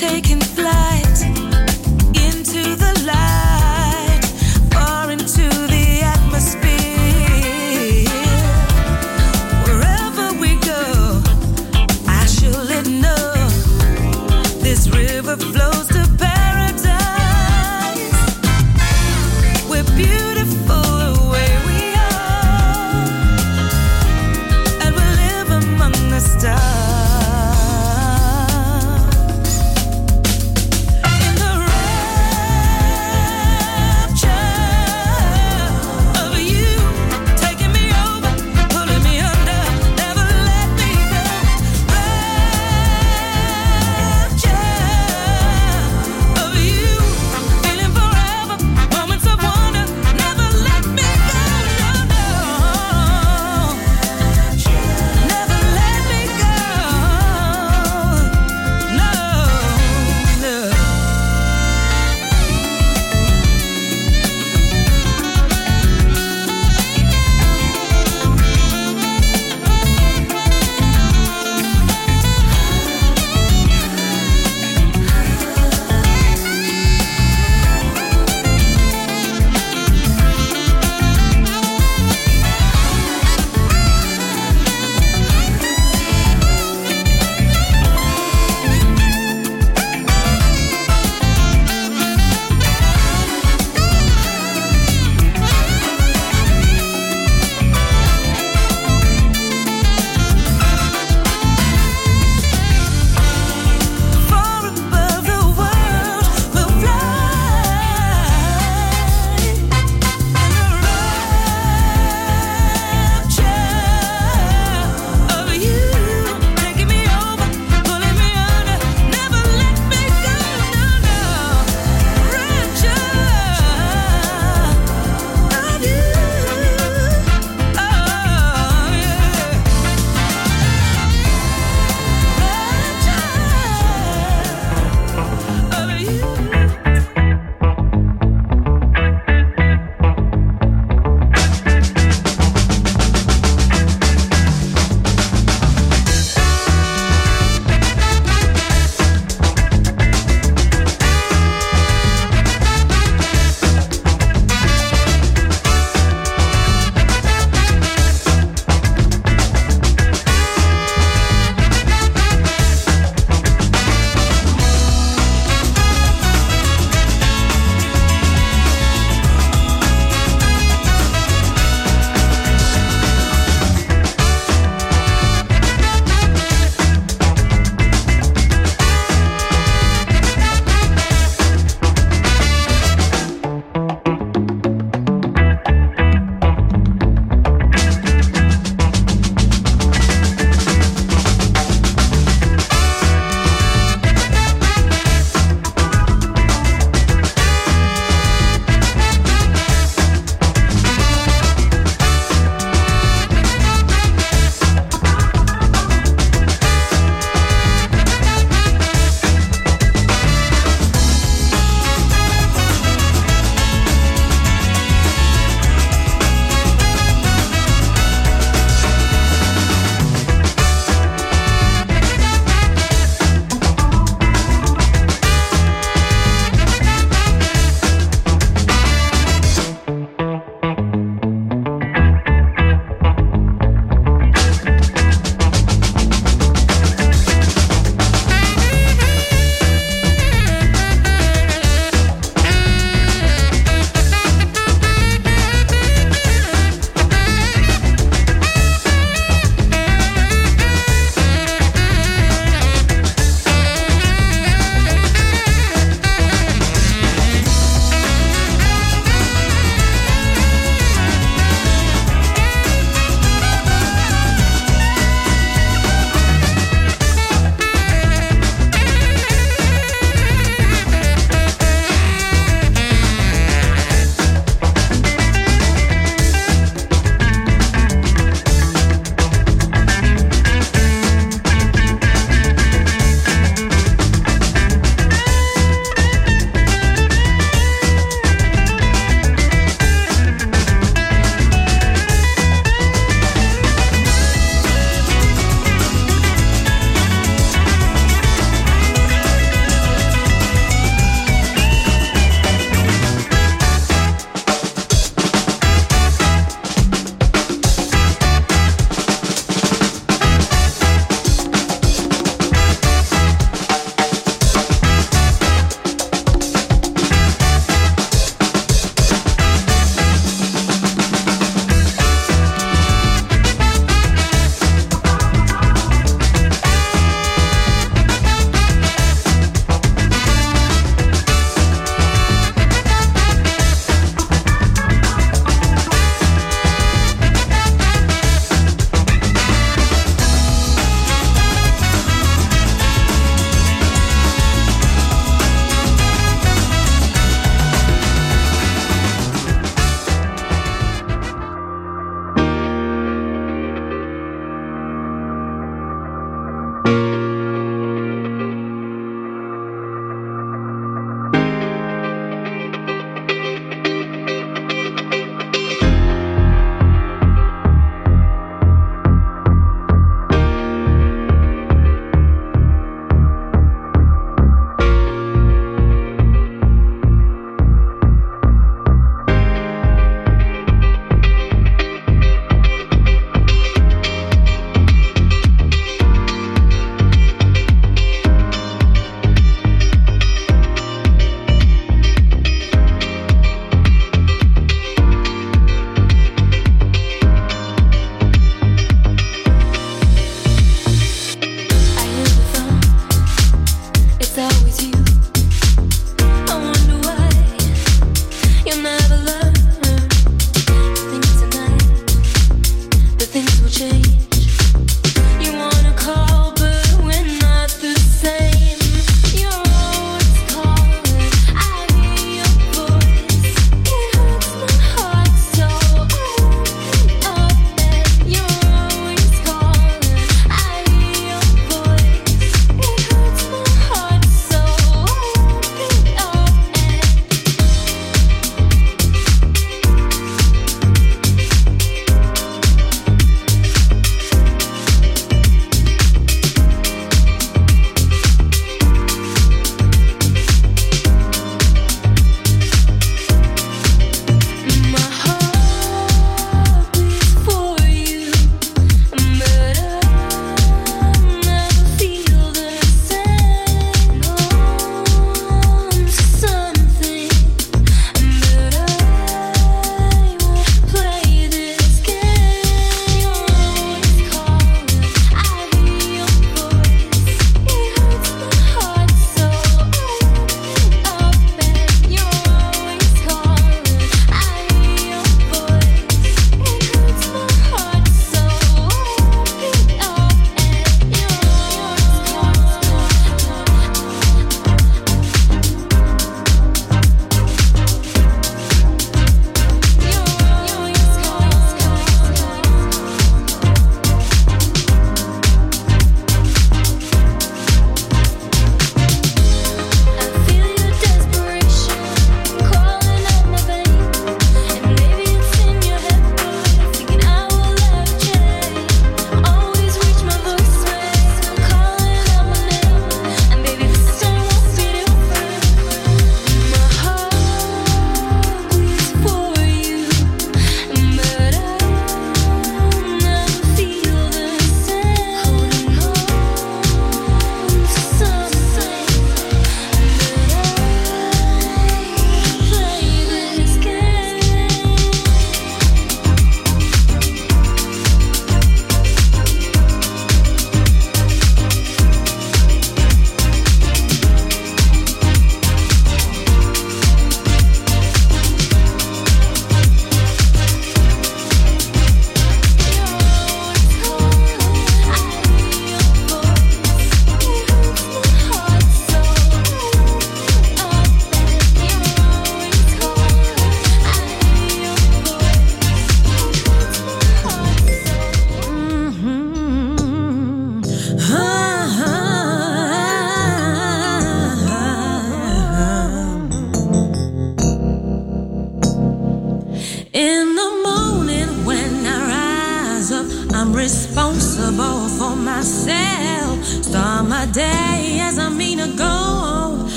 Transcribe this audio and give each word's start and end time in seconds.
taking 0.00 0.40
flight. 0.40 0.79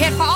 head 0.00 0.14
for 0.14 0.29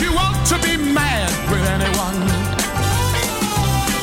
you 0.00 0.12
want 0.12 0.36
to 0.46 0.58
be 0.58 0.76
mad 0.76 1.30
with 1.50 1.64
anyone. 1.64 2.20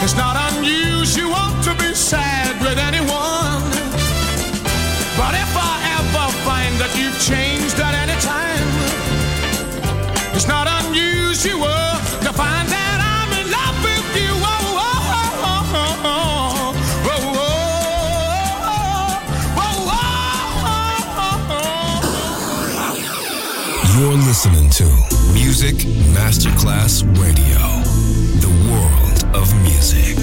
It's 0.01 0.15
not 0.15 0.35
unusual 0.53 1.45
to 1.61 1.75
be 1.77 1.93
sad 1.93 2.59
with 2.61 2.79
anyone. 2.79 3.61
But 5.19 5.35
if 5.35 5.51
I 5.53 5.75
ever 5.99 6.25
find 6.47 6.73
that 6.81 6.89
you've 6.97 7.19
changed 7.21 7.77
at 7.79 7.93
any 7.93 8.17
time, 8.21 8.67
it's 10.33 10.47
not 10.47 10.67
unusual 10.81 11.67
to 12.25 12.31
find 12.33 12.67
that 12.69 12.97
I'm 13.13 13.31
in 13.41 13.51
love 13.51 13.77
with 13.83 14.15
you. 14.17 14.33
Oh, 14.33 14.79
oh, 14.87 15.13
oh, 15.45 16.73
You're 23.99 24.17
listening 24.17 24.69
to 24.71 25.02
Music 25.45 25.75
Masterclass 26.15 27.03
Radio, 27.19 27.59
the 28.39 28.47
world 28.71 29.35
of 29.35 29.53
music. 29.61 30.15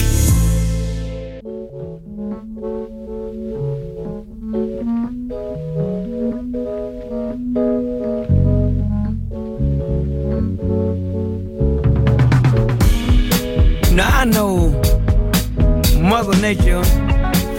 Now 13.95 14.21
I 14.21 14.25
know 14.25 14.71
Mother 16.01 16.35
Nature 16.41 16.83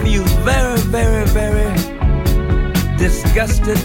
feels 0.02 0.32
very, 0.42 0.80
very, 0.90 1.26
very 1.26 1.72
disgusted 2.98 3.78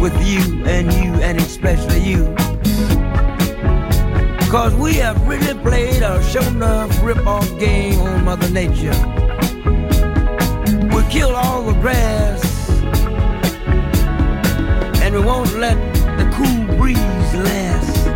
with 0.00 0.14
you 0.24 0.64
and 0.64 0.92
you 0.92 1.20
and 1.20 1.38
especially 1.38 1.98
you. 1.98 2.45
Cause 4.50 4.74
we 4.74 4.94
have 4.94 5.20
really 5.26 5.54
played 5.60 6.02
a 6.02 6.22
show 6.22 6.40
enough 6.40 7.02
rip-off 7.02 7.46
game 7.58 8.00
on 8.00 8.24
Mother 8.24 8.48
Nature. 8.48 8.94
We 10.94 11.02
kill 11.10 11.34
all 11.34 11.62
the 11.62 11.76
grass 11.80 12.70
and 15.02 15.14
we 15.14 15.20
won't 15.20 15.52
let 15.54 15.76
the 16.16 16.24
cool 16.36 16.76
breeze 16.78 17.34
last. 17.34 18.08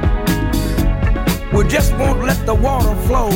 We 1.53 1.65
just 1.65 1.93
won't 1.95 2.23
let 2.25 2.47
the 2.47 2.55
water 2.55 2.95
flow 3.07 3.31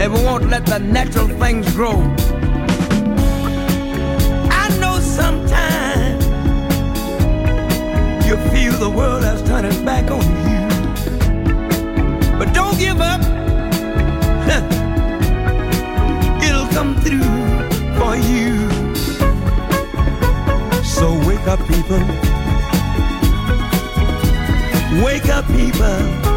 and 0.00 0.12
we 0.12 0.20
won't 0.24 0.48
let 0.48 0.64
the 0.64 0.78
natural 0.78 1.28
things 1.28 1.70
grow. 1.74 2.00
I 4.50 4.68
know 4.80 4.98
sometimes 4.98 6.24
you 8.26 8.36
feel 8.50 8.72
the 8.78 8.90
world 8.90 9.24
has 9.24 9.43
people 25.56 26.33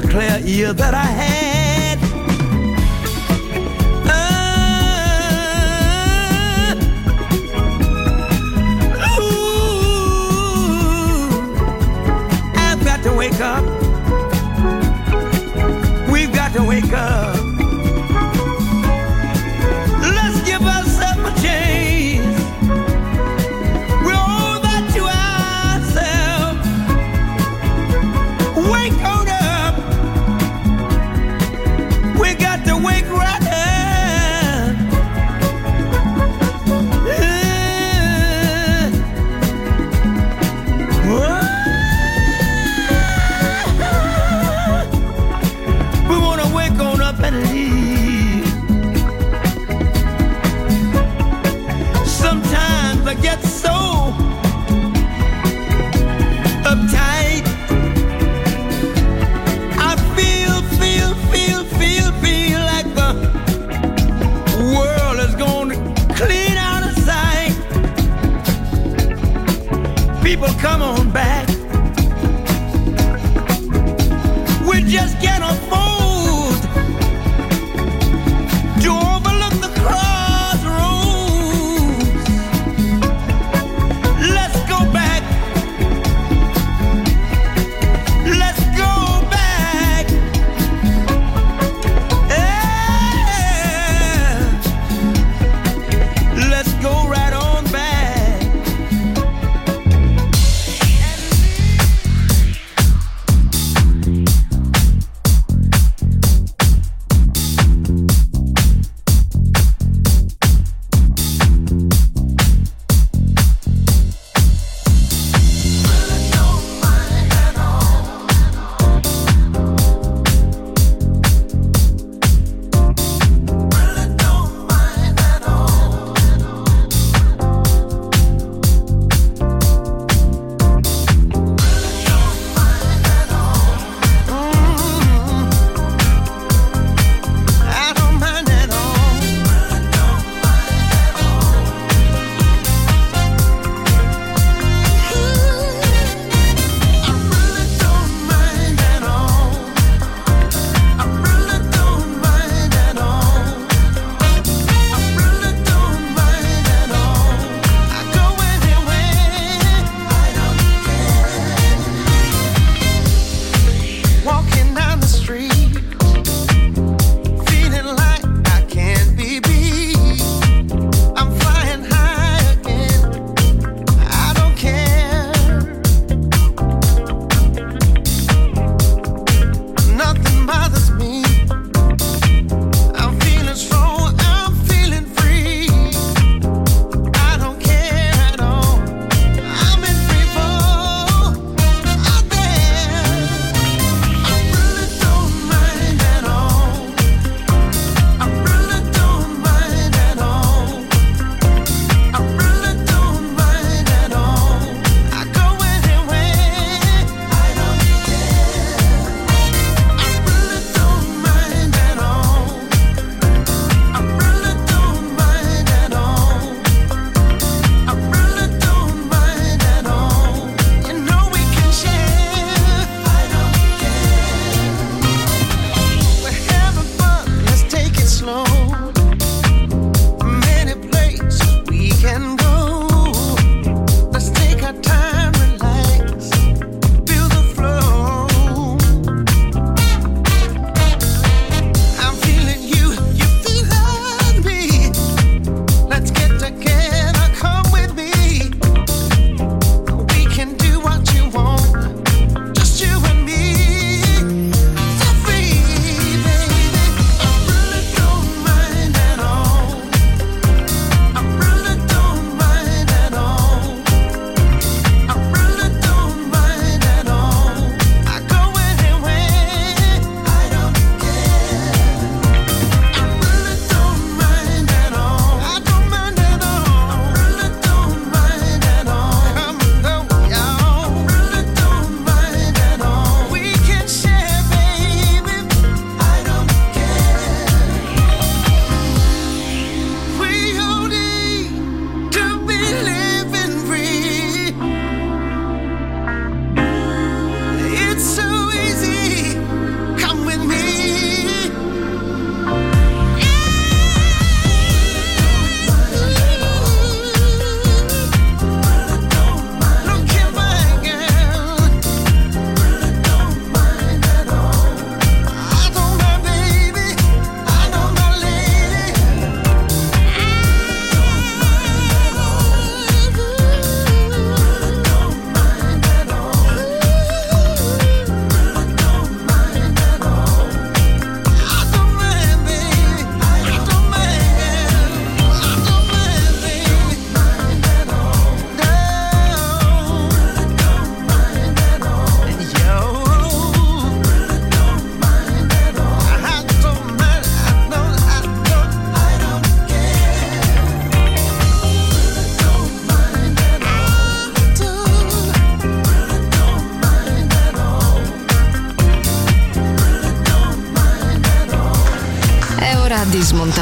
clear 0.00 0.40
ear 0.44 0.72
that 0.72 0.94
I 0.94 1.04
had. 1.04 1.49